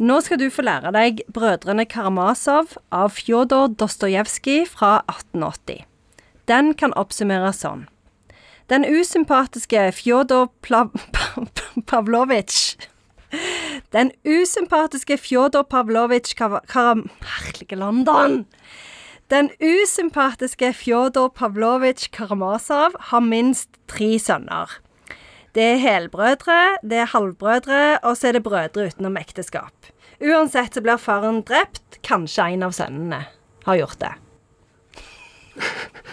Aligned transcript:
Nå 0.00 0.14
skal 0.24 0.38
du 0.40 0.46
få 0.48 0.62
lære 0.64 0.94
deg 0.96 1.18
Brødrene 1.28 1.84
Karamazov 1.84 2.70
av 2.88 3.10
Fjodor 3.12 3.66
Dostojevskij 3.76 4.62
fra 4.72 5.02
1880. 5.12 5.82
Den 6.48 6.72
kan 6.72 6.94
oppsummeres 6.96 7.60
sånn. 7.60 7.82
Den 8.72 8.88
usympatiske 8.88 9.90
Fjodor 9.92 10.48
Pla 10.64 10.86
Pavlovitsj 11.90 12.88
Den 13.92 14.14
usympatiske 14.24 15.20
Fjodor 15.20 15.68
Pavlovitsj 15.68 16.32
Karam... 16.40 17.04
Herlige 17.36 17.76
London! 17.76 18.46
Den 19.28 19.52
usympatiske 19.60 20.72
Fjodor 20.80 21.28
Pavlovitsj 21.36 22.08
Karamazov 22.16 22.96
har 23.12 23.20
minst 23.20 23.68
tre 23.84 24.14
sønner. 24.16 24.80
Det 25.54 25.62
er 25.62 25.80
helbrødre, 25.82 26.78
det 26.86 26.98
er 27.02 27.08
halvbrødre, 27.10 27.98
og 28.06 28.16
så 28.16 28.28
er 28.28 28.38
det 28.38 28.42
brødre 28.46 28.86
utenom 28.86 29.16
ekteskap. 29.18 29.74
Uansett 30.20 30.74
så 30.76 30.82
blir 30.84 31.00
faren 31.00 31.42
drept, 31.48 32.00
kanskje 32.04 32.50
en 32.54 32.66
av 32.66 32.74
sønnene 32.76 33.22
har 33.64 33.78
gjort 33.80 34.00
det. 34.02 34.10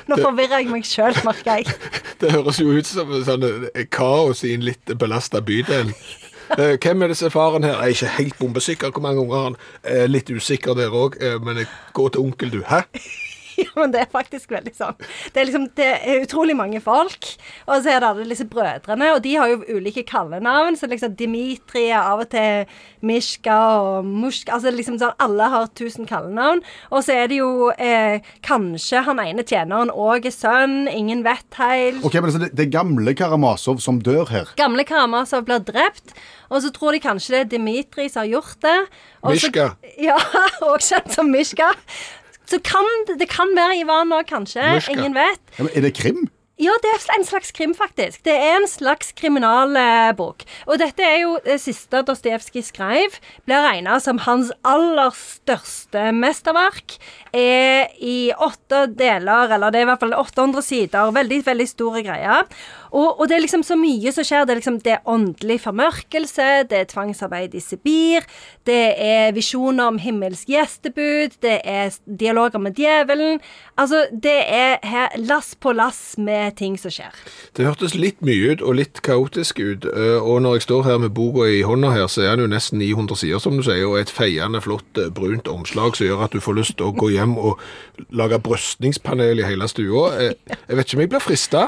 Nå 0.07 0.15
forvirrer 0.19 0.61
jeg 0.63 0.71
meg 0.71 0.85
sjøl, 0.87 1.15
merker 1.27 1.59
jeg. 1.59 1.75
Det 2.21 2.31
høres 2.33 2.57
jo 2.57 2.71
ut 2.73 2.87
som 2.89 3.11
sånn 3.27 3.43
eh, 3.45 3.83
kaos 3.93 4.39
i 4.47 4.55
en 4.55 4.63
litt 4.65 4.95
belasta 4.99 5.43
bydel. 5.43 5.93
Eh, 6.55 6.77
Hvem 6.79 7.01
er 7.03 7.11
disse 7.11 7.27
faren 7.27 7.65
her? 7.67 7.73
Jeg 7.75 7.83
er 7.83 7.91
ikke 7.97 8.11
helt 8.21 8.35
bombesikker 8.39 8.93
hvor 8.95 9.03
mange 9.03 9.19
unger 9.19 9.41
han 9.49 9.55
er. 9.83 10.05
Litt 10.07 10.29
usikker 10.31 10.77
der 10.79 10.93
òg, 10.95 11.17
men 11.43 11.57
gå 11.91 12.05
til 12.15 12.23
onkel, 12.23 12.53
du. 12.53 12.61
Hæ? 12.69 12.85
Ja, 13.67 13.71
men 13.75 13.93
det 13.93 14.03
er 14.03 14.09
faktisk 14.11 14.51
veldig 14.53 14.73
sånn. 14.77 14.97
Det 15.33 15.41
er 15.41 15.47
liksom, 15.49 15.63
det 15.77 15.87
er 15.97 16.21
utrolig 16.21 16.53
mange 16.57 16.81
folk, 16.83 17.29
og 17.65 17.81
så 17.81 17.93
er 17.93 18.03
det 18.03 18.09
alle 18.11 18.27
disse 18.29 18.45
brødrene, 18.49 19.09
og 19.15 19.23
de 19.25 19.33
har 19.39 19.49
jo 19.49 19.79
ulike 19.79 20.03
kallenavn, 20.07 20.77
så 20.77 20.89
liksom 20.91 21.15
Dimitri 21.17 21.87
er 21.89 22.03
av 22.03 22.21
og 22.25 22.29
til 22.31 22.69
Mishka 23.07 23.57
og 23.81 24.07
Mushka, 24.07 24.55
altså 24.57 24.73
liksom 24.73 24.99
sånn, 25.01 25.15
alle 25.23 25.49
har 25.53 25.69
tusen 25.77 26.07
kallenavn, 26.09 26.61
og 26.91 27.03
så 27.05 27.17
er 27.17 27.31
det 27.31 27.41
jo 27.41 27.71
eh, 27.73 28.21
kanskje 28.45 29.03
han 29.07 29.21
ene 29.25 29.45
tjeneren 29.47 29.91
òg 29.93 30.29
er 30.29 30.35
sønn, 30.35 30.79
ingen 30.91 31.25
vet 31.25 31.59
helt. 31.59 32.05
Ok, 32.05 32.19
men 32.19 32.29
altså, 32.29 32.43
det, 32.45 32.53
det 32.57 32.67
er 32.67 32.73
gamle 32.77 33.17
Karamasov 33.17 33.81
som 33.83 34.01
dør 34.05 34.29
her. 34.33 34.53
Gamle 34.59 34.85
Karamasov 34.87 35.47
blir 35.49 35.65
drept, 35.65 36.13
og 36.53 36.61
så 36.63 36.71
tror 36.71 36.95
de 36.95 37.03
kanskje 37.03 37.33
det 37.33 37.43
er 37.43 37.51
Dimitri 37.57 38.07
som 38.11 38.23
har 38.23 38.31
gjort 38.37 38.61
det. 38.63 38.77
Mishka. 39.27 39.71
Ja, 39.99 40.15
også 40.69 40.95
kjent 40.95 41.15
som 41.15 41.31
Mishka. 41.33 41.71
Så 42.47 42.59
kan 42.63 42.87
det, 43.19 43.27
kan 43.29 43.51
være 43.57 43.81
Ivan 43.81 44.13
òg, 44.15 44.27
kanskje. 44.29 44.63
Norska. 44.63 44.93
Ingen 44.95 45.15
vet. 45.17 45.41
Ja, 45.57 45.65
men 45.65 45.71
er 45.75 45.87
det 45.87 45.93
krim? 45.97 46.27
Ja, 46.57 46.73
det 46.81 46.89
er 46.89 47.03
en 47.13 47.25
slags 47.25 47.51
krim, 47.53 47.75
faktisk. 47.77 48.23
Det 48.25 48.33
er 48.33 48.55
en 48.57 48.65
slags 48.65 49.11
kriminalbok. 49.13 50.41
Og 50.65 50.79
dette 50.81 51.05
er 51.05 51.19
jo 51.21 51.35
det 51.45 51.59
siste 51.61 52.01
Dostojevskij 52.07 52.63
skrev. 52.65 53.19
Blir 53.45 53.61
regna 53.61 53.99
som 54.01 54.17
hans 54.25 54.49
aller 54.65 55.13
største 55.13 56.07
mesterverk. 56.17 56.97
Er 57.37 57.93
i 58.01 58.31
åtte 58.33 58.87
deler, 58.89 59.53
eller 59.53 59.69
det 59.69 59.83
er 59.83 59.85
i 59.85 59.89
hvert 59.91 60.01
fall 60.01 60.17
800 60.17 60.65
sider. 60.65 61.13
Veldig, 61.13 61.43
veldig 61.45 61.69
store 61.69 62.01
greier. 62.07 62.49
Og, 62.89 63.19
og 63.19 63.27
det 63.27 63.37
er 63.37 63.43
liksom 63.43 63.65
så 63.67 63.77
mye 63.77 64.11
som 64.15 64.25
skjer. 64.25 64.47
Det 64.47 64.55
er 64.55 64.61
liksom 64.61 64.79
det 64.81 64.95
er 64.95 65.09
åndelig 65.13 65.59
formørkelse, 65.65 66.47
det 66.71 66.81
er 66.81 66.89
tvangsarbeid 66.89 67.55
i 67.57 67.61
Sibir, 67.61 68.25
det 68.67 68.81
er 69.03 69.35
visjoner 69.35 69.91
om 69.91 69.99
himmelsk 70.01 70.49
gjestebud, 70.51 71.37
det 71.43 71.59
er 71.67 71.93
dialoger 72.07 72.61
med 72.63 72.77
djevelen. 72.79 73.41
Altså, 73.77 74.05
det 74.11 74.37
er 74.47 74.77
her 74.87 75.17
lass 75.21 75.53
på 75.59 75.73
lass 75.75 76.15
med 76.17 76.46
ting 76.55 76.77
som 76.79 76.91
skjer. 76.91 77.11
Det 77.57 77.65
hørtes 77.65 77.95
litt 77.95 78.21
mye 78.21 78.53
ut, 78.53 78.61
og 78.61 78.75
litt 78.79 79.01
kaotisk 79.01 79.59
ut. 79.59 79.85
eh, 79.85 80.17
Og 80.21 80.41
når 80.41 80.53
jeg 80.55 80.61
står 80.67 80.83
her 80.83 80.97
med 80.97 81.09
boka 81.17 81.47
i 81.49 81.61
hånda 81.61 81.91
her, 81.91 82.07
så 82.07 82.21
er 82.23 82.35
den 82.35 82.45
jo 82.45 82.53
nesten 82.55 82.79
900 82.79 83.15
sider, 83.17 83.39
som 83.39 83.57
du 83.57 83.63
sier, 83.63 83.85
og 83.87 83.99
et 83.99 84.09
feiende 84.09 84.61
flott 84.61 84.97
eh, 84.97 85.09
brunt 85.09 85.47
omslag 85.47 85.95
som 85.95 86.07
gjør 86.07 86.23
at 86.23 86.31
du 86.31 86.39
får 86.39 86.53
lyst 86.61 86.77
til 86.77 86.87
å 86.87 86.95
gå 86.95 87.09
hjem 87.15 87.37
og 87.37 87.59
lage 88.11 88.39
brøstningspanel 88.39 89.39
i 89.39 89.43
hele 89.47 89.67
stua. 89.67 90.11
Jeg, 90.21 90.35
Jeg 90.67 90.77
vet 90.77 90.85
ikke 90.87 90.97
om 90.97 91.01
jeg 91.01 91.09
blir 91.09 91.19
frista. 91.27 91.67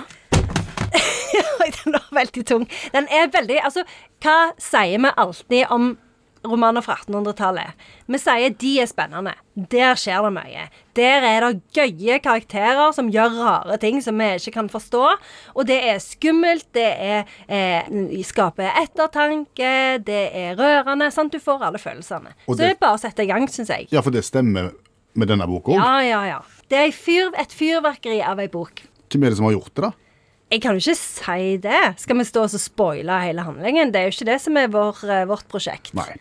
Den 1.83 1.93
var 1.93 2.07
veldig 2.15 2.45
tung. 2.45 2.67
Den 2.93 3.07
er 3.11 3.29
veldig 3.33 3.59
Altså, 3.63 3.83
hva 4.23 4.37
sier 4.59 4.99
vi 5.03 5.11
alltid 5.17 5.65
om 5.71 5.97
romaner 6.45 6.81
fra 6.85 6.95
1800-tallet? 7.03 7.73
Vi 8.07 8.17
sier 8.21 8.53
de 8.61 8.71
er 8.83 8.89
spennende. 8.89 9.33
Der 9.55 9.95
skjer 9.99 10.23
det 10.23 10.31
mye. 10.37 10.65
Der 10.95 11.25
er 11.27 11.45
det 11.45 11.61
gøye 11.75 12.19
karakterer 12.23 12.93
som 12.95 13.09
gjør 13.11 13.35
rare 13.39 13.77
ting 13.81 13.99
som 14.03 14.17
vi 14.21 14.29
ikke 14.37 14.53
kan 14.55 14.69
forstå. 14.71 15.03
Og 15.55 15.67
det 15.67 15.79
er 15.91 15.99
skummelt, 16.03 16.67
det 16.73 16.87
er 16.89 17.25
eh, 17.47 18.21
skaper 18.23 18.71
ettertanke, 18.83 19.99
det 20.05 20.21
er 20.35 20.55
rørende. 20.59 21.11
Sant? 21.11 21.31
Du 21.33 21.39
får 21.43 21.63
alle 21.69 21.79
følelsene. 21.81 22.33
Og 22.47 22.55
Så 22.55 22.57
det 22.57 22.65
det- 22.67 22.75
er 22.77 22.79
bare 22.85 22.97
å 22.97 22.99
sette 23.01 23.23
i 23.23 23.27
gang, 23.27 23.47
syns 23.47 23.69
jeg. 23.69 23.87
Ja, 23.91 24.01
for 24.01 24.11
det 24.11 24.23
stemmer 24.25 24.71
med 25.15 25.27
denne 25.27 25.47
boka 25.47 25.71
òg. 25.71 25.75
Ja, 25.75 25.99
ja, 26.01 26.23
ja. 26.25 26.39
Det 26.69 26.77
er 26.77 26.91
fyr, 26.93 27.31
et 27.37 27.49
fyrverkeri 27.51 28.21
av 28.23 28.39
ei 28.39 28.47
bok. 28.47 28.81
Hvem 29.09 29.23
er 29.25 29.29
det 29.29 29.37
som 29.37 29.45
har 29.45 29.53
gjort 29.57 29.73
det, 29.73 29.81
da? 29.83 29.91
Jeg 30.51 30.61
kan 30.61 30.73
jo 30.77 30.81
ikke 30.81 30.97
si 30.97 31.57
det. 31.61 31.81
Skal 32.01 32.17
vi 32.17 32.23
stå 32.25 32.41
og 32.43 32.49
spoile 32.49 33.19
hele 33.21 33.43
handlingen? 33.45 33.91
Det 33.91 33.99
er 34.01 34.07
jo 34.09 34.15
ikke 34.15 34.25
det 34.25 34.41
som 34.41 34.57
er 34.57 34.67
vår, 34.67 35.03
eh, 35.09 35.25
vårt 35.29 35.47
prosjekt. 35.47 35.93
Nei. 35.93 36.15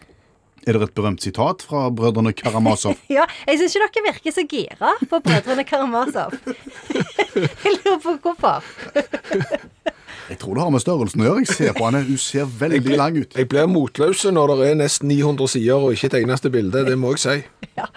Er 0.69 0.77
det 0.77 0.85
et 0.85 0.95
berømt 0.99 1.23
sitat 1.25 1.63
fra 1.65 1.87
brødrene 1.89 2.35
Karamazov? 2.37 2.99
Ja, 3.17 3.25
jeg 3.49 3.57
syns 3.63 3.77
ikke 3.79 3.89
dere 3.95 4.11
virker 4.13 4.35
så 4.37 4.43
gira 4.45 4.91
på 5.09 5.21
Brødrene 5.25 5.65
Karamazov. 5.65 6.35
jeg 7.65 7.73
lurer 7.79 8.01
på 8.03 8.13
hvorfor. 8.21 8.65
Jeg 10.29 10.39
tror 10.43 10.55
det 10.55 10.63
har 10.63 10.73
med 10.75 10.83
størrelsen 10.85 11.23
å 11.23 11.25
gjøre. 11.25 11.45
Jeg 11.47 11.55
ser 11.57 11.73
på 11.79 11.87
henne, 11.87 12.03
Hun 12.05 12.19
ser 12.21 12.51
veldig 12.61 12.99
lang 13.01 13.17
ut. 13.17 13.33
Jeg 13.33 13.49
blir 13.49 13.71
motløs 13.71 14.27
når 14.29 14.53
det 14.53 14.67
er 14.67 14.77
nesten 14.83 15.09
900 15.09 15.49
sider 15.55 15.87
og 15.87 15.97
ikke 15.97 16.11
et 16.11 16.19
eneste 16.21 16.53
bilde, 16.53 16.85
det 16.85 16.99
må 17.01 17.15
jeg 17.17 17.23
si. 17.23 17.39
Ja. 17.79 17.89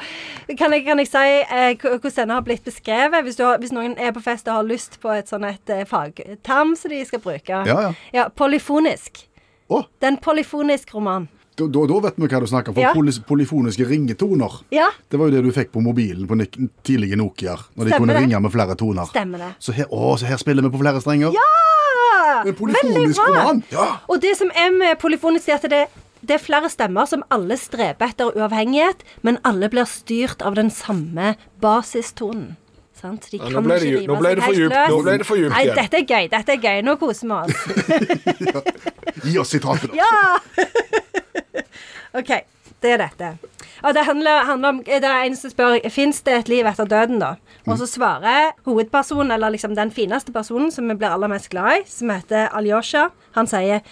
Kan, 0.55 0.71
jeg, 0.71 0.85
kan 0.87 1.03
jeg 1.03 1.11
si 1.11 1.25
eh, 1.41 1.75
hvordan 1.75 2.15
denne 2.21 2.39
har 2.39 2.47
blitt 2.47 2.63
beskrevet? 2.63 3.27
Hvis, 3.27 3.35
du 3.35 3.43
har, 3.49 3.59
hvis 3.59 3.75
noen 3.75 3.97
er 3.99 4.15
på 4.15 4.23
fest 4.23 4.47
og 4.47 4.61
har 4.61 4.71
lyst 4.71 4.95
på 5.03 5.11
et 5.11 5.27
sånn 5.27 5.43
et 5.49 5.75
eh, 5.75 5.83
fagterm 5.89 6.71
som 6.79 6.95
de 6.95 7.03
skal 7.03 7.19
bruke. 7.23 7.65
Ja, 7.67 7.91
ja. 8.15 8.29
Polyfonisk. 8.31 9.25
Oh. 9.67 9.83
Det 9.99 10.07
er 10.07 10.15
en 10.15 10.23
polyfonisk 10.23 10.95
roman. 10.95 11.27
Da, 11.57 11.67
da 11.67 11.85
da 11.87 11.99
vet 12.07 12.15
vi 12.17 12.27
hva 12.27 12.39
du 12.39 12.47
snakker 12.47 12.69
om. 12.71 12.75
For 12.75 12.81
Ja. 12.81 12.93
poly, 12.93 13.11
polyfoniske 13.27 13.85
ringetoner. 13.89 14.61
Ja, 14.71 14.89
Det 15.09 15.19
var 15.19 15.27
jo 15.29 15.31
det 15.35 15.43
du 15.43 15.51
fikk 15.51 15.71
på 15.71 15.81
mobilen 15.83 16.27
på 16.27 16.37
tidlige 16.83 17.15
Nokiaer. 17.19 17.59
Når 17.77 17.85
de 17.85 17.91
kunne 17.97 18.13
det. 18.13 18.21
ringe 18.23 18.39
med 18.41 18.51
flere 18.51 18.75
toner. 18.75 19.05
stemmer 19.05 19.37
det. 19.37 19.51
Så 19.59 19.73
her, 19.73 19.85
å, 19.91 20.15
så 20.17 20.25
her 20.25 20.37
spiller 20.37 20.61
vi 20.63 20.69
på 20.69 20.79
flere 20.79 21.01
strenger. 21.01 21.31
Ja! 21.33 22.43
En 22.45 22.55
polyfonisk 22.55 23.19
roman. 23.27 23.63
Ja. 23.71 23.97
Og 24.09 24.21
det 24.21 24.37
som 24.37 24.49
er 24.55 24.71
med 24.71 24.97
polyfonisk, 24.99 25.49
er 25.49 25.55
at 25.59 25.61
det, 25.69 25.87
det 26.25 26.35
er 26.35 26.39
flere 26.39 26.69
stemmer 26.69 27.05
som 27.07 27.23
alle 27.29 27.57
streber 27.57 28.07
etter 28.07 28.31
uavhengighet, 28.37 29.03
men 29.21 29.37
alle 29.43 29.69
blir 29.69 29.85
styrt 29.85 30.41
av 30.41 30.55
den 30.55 30.69
samme 30.71 31.35
basistonen. 31.61 32.55
Sant? 33.01 33.27
De 33.31 33.37
Ja, 33.37 33.49
nå 33.49 33.61
ble 33.65 33.79
det 33.81 33.87
ikke 33.91 34.07
nå 34.07 34.17
ble 34.19 34.35
det 34.35 34.43
for 34.45 34.53
djupt. 34.53 34.75
djupt 35.39 35.53
Nei, 35.55 35.65
dette 35.73 35.97
er 35.97 36.05
gøy. 36.05 36.29
Dette 36.29 36.49
er 36.53 36.57
gøy. 36.61 36.81
Nå 36.85 36.95
koser 37.01 37.27
vi 37.27 37.33
oss. 37.33 37.53
Gi 39.25 39.37
oss 39.41 39.49
sitatet, 39.49 39.89
da. 39.91 39.95
Ja! 39.97 41.00
OK. 42.17 42.31
Det 42.81 42.95
er 42.95 43.01
dette. 43.01 43.27
Og 43.85 43.93
det 43.93 44.03
handler, 44.07 44.45
handler 44.45 44.69
om 44.69 44.79
Det 44.85 45.05
er 45.05 45.25
en 45.25 45.35
som 45.37 45.51
spør 45.51 45.77
Fins 45.93 46.21
det 46.25 46.33
et 46.33 46.49
liv 46.49 46.65
etter 46.65 46.87
døden, 46.89 47.21
da. 47.21 47.35
Og 47.69 47.77
så 47.77 47.85
svarer 47.85 48.55
hovedpersonen, 48.65 49.31
eller 49.35 49.53
liksom 49.53 49.75
den 49.77 49.91
fineste 49.93 50.33
personen 50.33 50.71
som 50.73 50.89
vi 50.89 50.97
blir 50.97 51.13
aller 51.13 51.29
mest 51.29 51.51
glad 51.53 51.81
i, 51.81 51.83
som 51.85 52.09
heter 52.09 52.49
Alyosha, 52.57 53.09
han 53.37 53.49
sier 53.49 53.83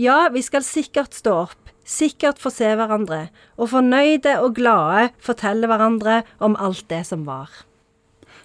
Ja, 0.00 0.26
vi 0.32 0.42
skal 0.42 0.66
sikkert 0.66 1.14
stå 1.14 1.36
opp, 1.44 1.72
sikkert 1.86 2.40
få 2.42 2.50
se 2.50 2.72
hverandre, 2.74 3.28
og 3.56 3.70
fornøyde 3.70 4.40
og 4.42 4.56
glade 4.58 5.12
fortelle 5.22 5.70
hverandre 5.70 6.22
om 6.42 6.56
alt 6.58 6.88
det 6.90 7.04
som 7.06 7.26
var. 7.28 7.52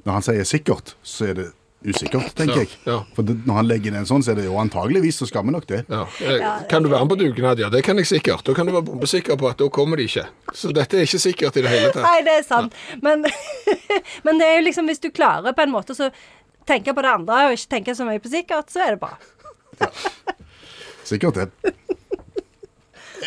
Når 0.06 0.20
han 0.20 0.28
sier 0.30 0.46
sikkert, 0.46 0.94
så 1.02 1.32
er 1.32 1.40
det 1.40 1.48
usikkert, 1.86 2.32
tenker 2.36 2.56
Ja, 2.56 2.64
jeg. 2.64 2.70
ja. 2.86 2.96
For 3.16 3.24
det, 3.28 3.36
når 3.46 3.54
han 3.60 3.68
legger 3.70 3.92
inn 3.92 3.98
en 4.00 4.08
sånn, 4.10 4.24
så 4.26 4.32
er 4.34 4.40
det 4.42 4.46
jo 4.48 4.56
antageligvis, 4.60 5.20
så 5.22 5.28
skal 5.30 5.46
vi 5.46 5.52
nok 5.54 5.68
det. 5.70 5.84
Ja. 5.90 6.06
Eh, 6.26 6.46
Kan 6.72 6.84
du 6.84 6.90
være 6.90 7.06
med 7.06 7.12
på 7.14 7.20
dugnad? 7.22 7.60
Ja, 7.62 7.70
det 7.70 7.84
kan 7.86 7.98
jeg 8.02 8.08
sikkert. 8.10 8.44
Da 8.48 8.54
kan 8.58 8.66
du 8.66 8.74
være 8.74 8.88
bombesikker 8.90 9.38
på 9.38 9.50
at 9.52 9.58
da 9.62 9.70
kommer 9.70 9.98
de 10.02 10.08
ikke. 10.10 10.26
Så 10.54 10.72
dette 10.74 10.98
er 10.98 11.06
ikke 11.06 11.20
sikkert 11.22 11.58
i 11.58 11.62
det 11.62 11.70
hele 11.76 11.92
tatt. 11.94 12.04
Nei, 12.08 12.22
det 12.26 12.38
er 12.40 12.44
sant. 12.48 12.74
Men, 13.06 13.24
men 14.26 14.42
det 14.42 14.48
er 14.50 14.58
jo 14.60 14.66
liksom 14.68 14.90
hvis 14.90 15.00
du 15.06 15.12
klarer 15.12 15.54
på 15.54 15.64
en 15.68 15.72
måte 15.76 15.96
så 15.98 16.10
tenke 16.68 16.92
på 16.98 17.02
det 17.06 17.14
andre 17.14 17.46
og 17.48 17.54
ikke 17.56 17.70
tenke 17.78 17.96
så 17.96 18.04
mye 18.10 18.20
på 18.20 18.34
sikkert, 18.34 18.70
så 18.74 18.82
er 18.88 18.98
det 18.98 19.00
bra. 19.06 19.14
Sikkert 21.08 21.36
det. 21.40 21.74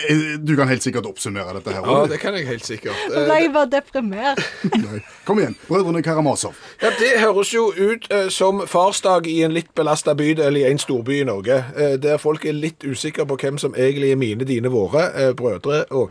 Eh, 0.09 0.39
Du 0.45 0.57
kan 0.57 0.69
helt 0.69 0.83
sikkert 0.83 1.07
oppsummere 1.07 1.55
dette 1.59 1.73
her. 1.75 1.87
Ja, 1.87 2.07
det 2.07 2.21
kan 2.23 2.35
jeg 2.39 2.47
helt 2.47 2.65
sikkert. 2.65 2.97
Nå 3.11 3.25
ble 3.27 3.39
jeg 3.43 3.53
bare 3.55 3.71
deprimert. 3.73 4.43
Nei. 4.85 5.01
Kom 5.27 5.41
igjen. 5.43 5.57
Brødrene 5.69 6.03
Karamazov. 6.03 6.55
Ja, 6.83 6.93
Det 7.01 7.11
høres 7.21 7.53
jo 7.55 7.69
ut 7.77 8.07
eh, 8.11 8.29
som 8.33 8.63
farsdag 8.67 9.27
i 9.31 9.41
en 9.47 9.55
litt 9.57 9.73
belasta 9.75 10.15
bydel 10.15 10.57
i 10.61 10.65
en 10.71 10.79
storby 10.81 11.21
i 11.21 11.27
Norge, 11.29 11.61
eh, 11.77 11.97
der 12.01 12.19
folk 12.23 12.45
er 12.47 12.57
litt 12.57 12.85
usikre 12.87 13.27
på 13.27 13.37
hvem 13.41 13.59
som 13.59 13.75
egentlig 13.75 14.13
er 14.15 14.21
mine, 14.21 14.45
dine, 14.49 14.71
våre, 14.73 15.09
eh, 15.15 15.33
brødre 15.37 15.85
og 15.91 16.11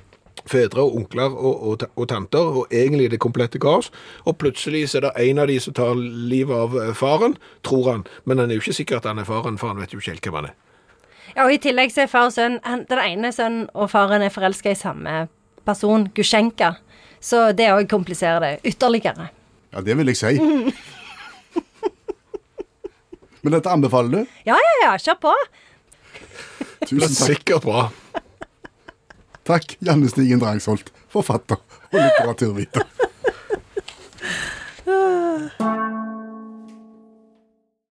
fedre 0.50 0.82
og 0.82 0.96
onkler 0.96 1.34
og, 1.36 1.64
og, 1.68 1.84
og 2.00 2.08
tanter, 2.10 2.40
og 2.62 2.72
egentlig 2.74 3.10
det 3.12 3.20
komplette 3.22 3.60
kaos. 3.62 3.92
Og 4.26 4.38
plutselig 4.40 4.86
så 4.90 4.98
er 5.02 5.08
det 5.10 5.12
en 5.30 5.42
av 5.44 5.48
de 5.52 5.58
som 5.62 5.76
tar 5.78 5.94
livet 6.00 6.56
av 6.56 6.78
eh, 6.80 6.94
faren, 6.98 7.36
tror 7.68 7.92
han, 7.92 8.06
men 8.26 8.40
han 8.42 8.50
er 8.50 8.58
jo 8.60 8.64
ikke 8.66 8.78
sikker 8.80 9.02
at 9.02 9.10
han 9.12 9.20
er 9.20 9.28
faren, 9.28 9.60
for 9.62 9.72
han 9.74 9.82
vet 9.82 9.94
jo 9.94 10.00
ikke 10.02 10.16
helt 10.16 10.26
hvem 10.30 10.40
han 10.42 10.50
er. 10.52 10.58
Ja, 11.36 11.46
og 11.46 11.54
I 11.54 11.60
tillegg 11.62 11.92
så 11.94 12.04
er 12.06 12.12
far 12.12 12.30
og 12.30 12.34
sønn 12.36 12.60
Den 12.90 13.02
ene 13.04 13.32
sønnen 13.36 13.68
og 13.74 13.90
faren 13.92 14.24
er 14.26 14.34
forelska 14.34 14.74
i 14.74 14.78
samme 14.78 15.28
person, 15.68 16.08
Gusjenka. 16.16 16.74
Så 17.22 17.52
det 17.54 17.68
òg 17.74 17.88
kompliserer 17.92 18.40
det 18.42 18.60
ytterligere. 18.72 19.30
Ja, 19.74 19.82
det 19.86 19.98
vil 20.00 20.08
jeg 20.10 20.18
si. 20.18 20.40
Men 23.44 23.56
dette 23.56 23.72
anbefaler 23.72 24.10
du? 24.10 24.38
Ja, 24.48 24.58
ja, 24.58 24.76
ja. 24.84 24.94
Kjør 25.00 25.20
på. 25.28 25.34
Tusen 26.88 27.06
takk. 27.06 27.20
Sikkert 27.20 27.64
bra. 27.68 27.90
Takk, 29.50 29.78
Janne 29.86 30.10
Stigen 30.12 30.42
Drangsholt, 30.42 30.92
forfatter 31.10 31.58
og 31.90 32.00
litteraturviter. 32.00 32.86